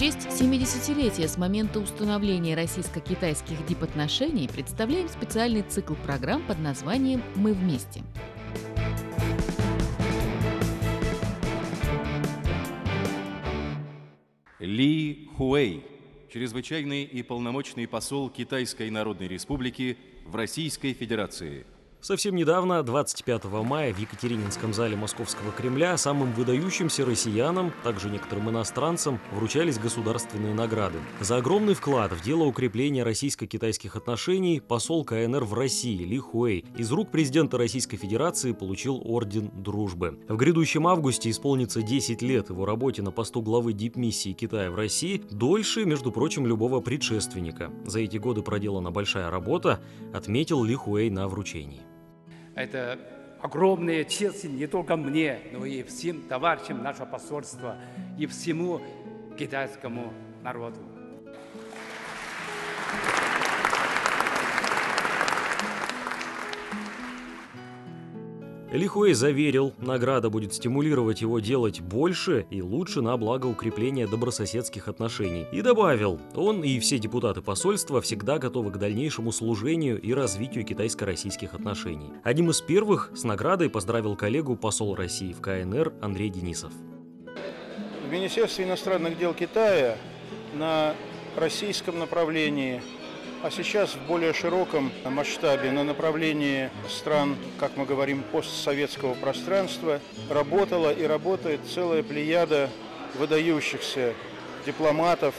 [0.00, 8.02] честь 70-летия с момента установления российско-китайских дипотношений представляем специальный цикл программ под названием «Мы вместе».
[14.58, 15.84] Ли Хуэй,
[16.32, 21.66] чрезвычайный и полномочный посол Китайской Народной Республики в Российской Федерации–
[22.02, 29.20] Совсем недавно, 25 мая, в Екатерининском зале Московского Кремля самым выдающимся россиянам, также некоторым иностранцам,
[29.32, 30.98] вручались государственные награды.
[31.20, 36.90] За огромный вклад в дело укрепления российско-китайских отношений посол КНР в России Ли Хуэй из
[36.90, 40.18] рук президента Российской Федерации получил Орден Дружбы.
[40.26, 45.22] В грядущем августе исполнится 10 лет его работе на посту главы дипмиссии Китая в России,
[45.30, 47.70] дольше, между прочим, любого предшественника.
[47.84, 49.82] За эти годы проделана большая работа,
[50.14, 51.89] отметил Ли Хуэй на вручении.
[52.54, 52.98] Это
[53.40, 57.76] огромная честь не только мне, но и всем товарищам нашего посольства
[58.18, 58.80] и всему
[59.38, 60.89] китайскому народу.
[68.72, 75.44] Лихуэй заверил, награда будет стимулировать его делать больше и лучше на благо укрепления добрососедских отношений.
[75.50, 81.54] И добавил, он и все депутаты посольства всегда готовы к дальнейшему служению и развитию китайско-российских
[81.54, 82.12] отношений.
[82.22, 86.72] Одним из первых с наградой поздравил коллегу посол России в КНР Андрей Денисов.
[88.06, 89.96] В Министерстве иностранных дел Китая
[90.54, 90.94] на
[91.36, 92.80] российском направлении
[93.42, 100.92] а сейчас в более широком масштабе на направлении стран, как мы говорим, постсоветского пространства работала
[100.92, 102.68] и работает целая плеяда
[103.14, 104.14] выдающихся
[104.66, 105.34] дипломатов,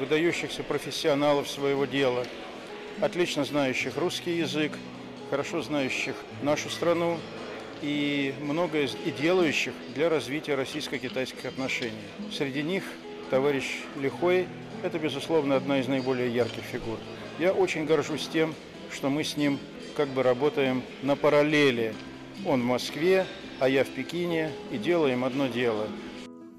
[0.00, 2.24] выдающихся профессионалов своего дела,
[3.00, 4.72] отлично знающих русский язык,
[5.28, 7.18] хорошо знающих нашу страну
[7.82, 11.92] и многое и делающих для развития российско-китайских отношений.
[12.32, 12.84] Среди них
[13.30, 14.46] товарищ Лихой–
[14.82, 16.98] это, безусловно, одна из наиболее ярких фигур.
[17.38, 18.54] Я очень горжусь тем,
[18.92, 19.58] что мы с ним
[19.96, 21.94] как бы работаем на параллели.
[22.44, 23.26] Он в Москве,
[23.60, 25.86] а я в Пекине, и делаем одно дело–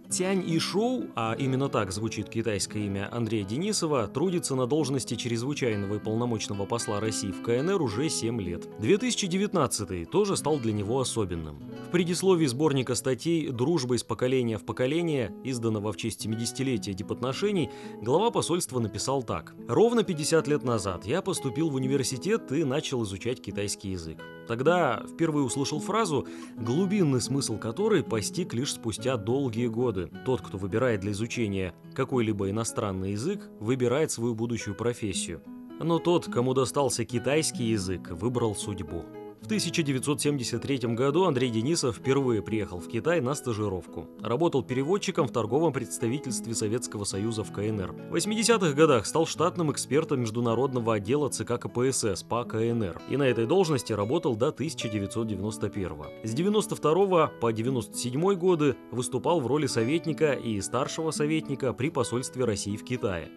[0.10, 6.00] Тянь Ишоу, а именно так звучит китайское имя Андрея Денисова, трудится на должности чрезвычайного и
[6.00, 8.70] полномочного посла России в КНР уже 7 лет.
[8.80, 11.60] 2019 тоже стал для него особенным.
[11.88, 17.70] В предисловии сборника статей «Дружба из поколения в поколение», изданного в честь 70-летия дипотношений,
[18.02, 19.56] глава посольства написал так.
[19.68, 24.20] «Ровно 50 лет назад я поступил в университет и начал изучать китайский язык.
[24.48, 26.26] Тогда впервые услышал фразу,
[26.56, 32.50] глубинный смысл которой постиг лишь спустя долгие годы годы тот, кто выбирает для изучения какой-либо
[32.50, 35.42] иностранный язык, выбирает свою будущую профессию.
[35.80, 39.06] Но тот, кому достался китайский язык, выбрал судьбу.
[39.48, 44.06] В 1973 году Андрей Денисов впервые приехал в Китай на стажировку.
[44.22, 47.94] Работал переводчиком в торговом представительстве Советского Союза в КНР.
[48.10, 53.02] В 80-х годах стал штатным экспертом международного отдела ЦК КПСС по КНР.
[53.08, 55.94] И на этой должности работал до 1991
[56.26, 62.76] С 92 по 97 годы выступал в роли советника и старшего советника при посольстве России
[62.76, 63.32] в Китае.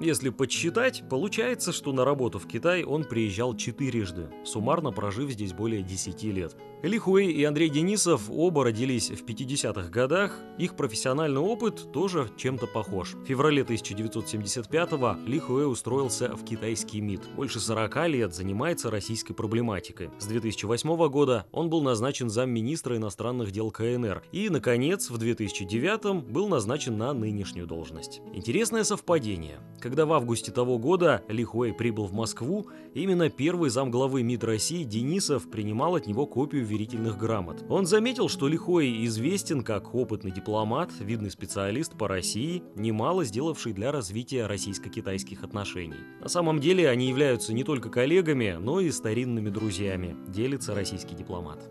[0.00, 5.82] Если подсчитать, получается, что на работу в Китай он приезжал четырежды, суммарно прожив здесь более
[5.82, 6.56] 10 лет.
[6.82, 12.66] Ли Хуэй и Андрей Денисов оба родились в 50-х годах, их профессиональный опыт тоже чем-то
[12.66, 13.14] похож.
[13.14, 17.22] В феврале 1975-го Ли Хуэй устроился в китайский МИД.
[17.36, 20.10] Больше 40 лет занимается российской проблематикой.
[20.18, 26.48] С 2008 года он был назначен замминистра иностранных дел КНР и, наконец, в 2009 был
[26.48, 28.20] назначен на нынешнюю должность.
[28.34, 29.60] Интересное совпадение.
[29.84, 31.44] Когда в августе того года Ли
[31.76, 37.66] прибыл в Москву, именно первый замглавы МИД России Денисов принимал от него копию верительных грамот.
[37.68, 43.92] Он заметил, что Лихой известен как опытный дипломат, видный специалист по России, немало сделавший для
[43.92, 46.00] развития российско-китайских отношений.
[46.22, 51.62] На самом деле они являются не только коллегами, но и старинными друзьями, делится российский дипломат.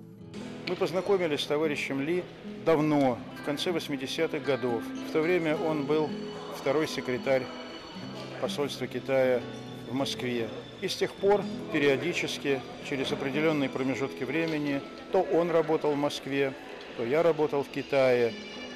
[0.69, 2.23] Мы познакомились с товарищем Ли
[2.63, 4.83] давно, в конце 80-х годов.
[5.09, 6.11] В то время он был
[6.55, 7.41] второй секретарь
[8.43, 9.39] посольства Китая
[9.89, 10.49] в Москве.
[10.81, 11.41] И с тех пор
[11.71, 12.59] периодически,
[12.89, 14.81] через определенные промежутки времени,
[15.13, 16.51] то он работал в Москве,
[16.97, 18.33] то я работал в Китае,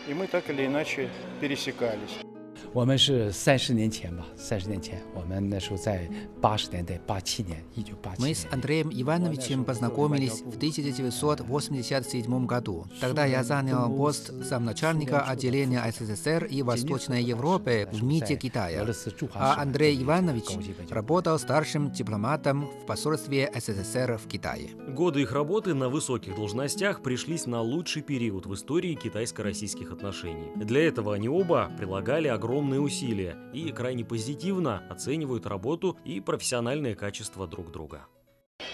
[0.07, 1.09] и мы так или иначе
[1.41, 2.36] пересекались.
[2.76, 6.08] 我们是三十年前吧，三十年前，我们那时候在
[6.40, 8.22] 八十年代，八七年，一九八七。
[8.22, 12.86] Мы с Андреем Ивановичем познакомились в 1987 году.
[13.00, 18.86] Тогда я занял пост замначальника отделения СССР и Восточной Европы в МИДе Китая,
[19.34, 20.58] а Андрей Иванович
[20.90, 24.70] работал старшим дипломатом в посольстве СССР в Китае.
[24.88, 30.50] Годы их работы на высоких должностях пришлись на лучший период в истории китайско-российских отношений.
[30.56, 36.95] Для этого они оба прилагали огромное огромные усилия и крайне позитивно оценивают работу и профессиональное
[36.95, 38.05] качество друг друга.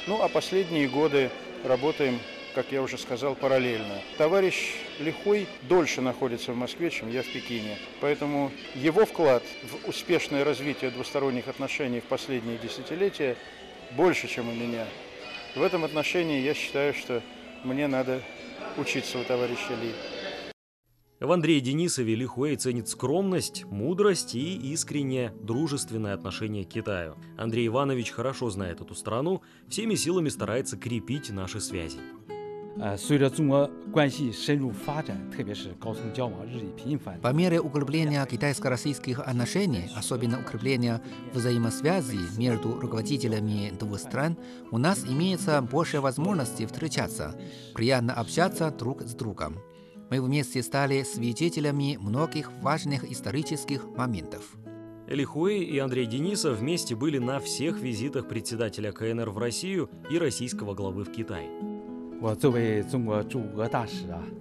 [0.08, 1.30] Ну а последние годы
[1.64, 2.20] работаем
[2.56, 4.00] как я уже сказал, параллельно.
[4.20, 7.80] Товарищ Лихой дольше находится в Москве, чем я в Пекине.
[8.00, 13.38] Поэтому его вклад в успешное развитие двусторонних отношений в последние десятилетия
[13.98, 14.86] больше, чем у меня.
[15.56, 17.24] В этом отношении я считаю, что
[17.64, 18.22] мне надо
[18.78, 19.92] учиться у товарища Ли.
[21.23, 27.17] В Андрее Денисове Лихуэй ценит скромность, мудрость и искреннее дружественное отношение к Китаю.
[27.37, 31.99] Андрей Иванович хорошо знает эту страну, всеми силами старается крепить наши связи.
[32.81, 37.21] 呃，随着中俄关系深入发展，特别是高层交往日益频繁。
[37.21, 41.03] По мере углубления китайско-российских отношений, особенно укрепления
[41.35, 44.37] взаимосвязи между руководителями двух стран,
[44.71, 47.35] у нас имеется больше возможностей встречаться,
[47.75, 49.57] приятно общаться друг с другом.
[50.14, 54.44] Мы вместе стали свидетелями многих важных исторических моментов.
[55.08, 60.76] Элихуэй и Андрей Денисов вместе были на всех визитах председателя КНР в Россию и российского
[60.76, 61.50] главы в Китай.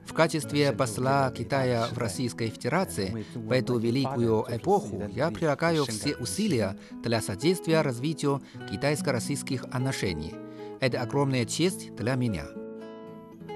[0.04, 6.76] В качестве посла Китая в Российской Федерации в эту великую эпоху я прилагаю все усилия
[7.02, 10.34] для содействия развитию китайско-российских отношений.
[10.80, 12.44] Это огромная честь для меня.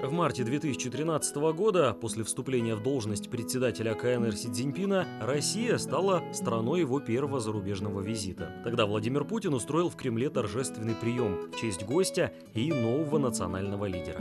[0.02, 6.80] В марте 2013 года, после вступления в должность председателя КНР Си Цзиньпина, Россия стала страной
[6.80, 8.52] его первого зарубежного визита.
[8.64, 14.20] Тогда Владимир Путин устроил в Кремле торжественный прием в честь гостя и нового национального лидера.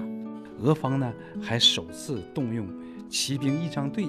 [0.64, 1.12] 俄方呢
[1.42, 2.70] 还首次动用
[3.10, 4.08] 骑兵仪仗队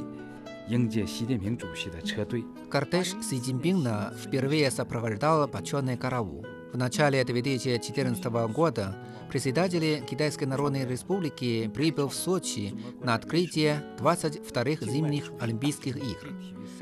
[0.68, 2.44] 迎接习近平主席的车队。
[2.70, 6.44] Кортеж Си Цзиньпина впервые сопровождал почетный караул.
[6.73, 8.95] В начале 2014 года
[9.29, 16.33] председатель Китайской Народной Республики прибыл в Сочи на открытие 22-х зимних Олимпийских игр.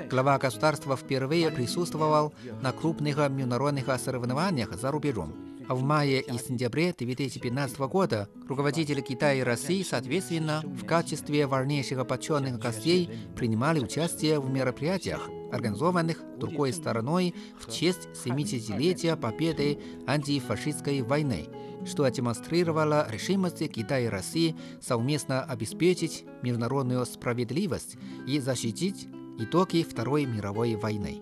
[0.10, 5.45] Глава государства впервые присутствовал на крупных международных соревнованиях за рубежом.
[5.68, 12.60] В мае и сентябре 2015 года руководители Китая и России, соответственно, в качестве важнейших почетных
[12.60, 21.48] гостей принимали участие в мероприятиях, организованных другой стороной в честь 70-летия победы антифашистской войны,
[21.84, 27.98] что демонстрировало решимость Китая и России совместно обеспечить международную справедливость
[28.28, 29.08] и защитить
[29.40, 31.22] итоги Второй мировой войны.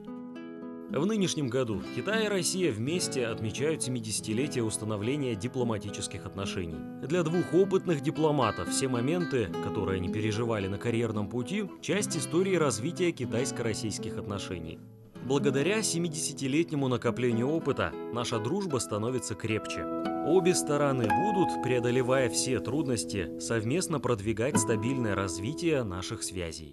[0.93, 6.75] В нынешнем году Китай и Россия вместе отмечают 70-летие установления дипломатических отношений.
[7.01, 13.11] Для двух опытных дипломатов все моменты, которые они переживали на карьерном пути, часть истории развития
[13.11, 14.77] китайско-российских отношений.
[15.25, 19.83] Благодаря 70-летнему накоплению опыта наша дружба становится крепче.
[20.27, 26.71] Обе стороны будут, преодолевая все трудности, совместно продвигать стабильное развитие наших связей.